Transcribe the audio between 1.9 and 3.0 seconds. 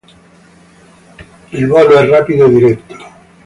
è rapido e diretto.